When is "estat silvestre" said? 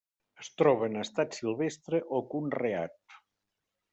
1.01-2.01